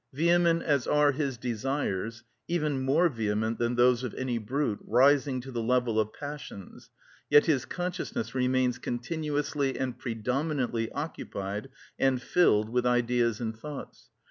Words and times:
Vehement 0.11 0.63
as 0.63 0.87
are 0.87 1.11
his 1.11 1.37
desires, 1.37 2.23
even 2.47 2.81
more 2.81 3.07
vehement 3.07 3.59
than 3.59 3.75
those 3.75 4.03
of 4.03 4.15
any 4.15 4.39
brute, 4.39 4.79
rising 4.81 5.39
to 5.41 5.51
the 5.51 5.61
level 5.61 5.99
of 5.99 6.11
passions, 6.11 6.89
yet 7.29 7.45
his 7.45 7.65
consciousness 7.65 8.33
remains 8.33 8.79
continuously 8.79 9.77
and 9.77 9.99
predominantly 9.99 10.91
occupied 10.93 11.69
and 11.99 12.19
filled 12.19 12.67
with 12.71 12.83
ideas 12.87 13.39
and 13.39 13.55
thoughts. 13.55 14.09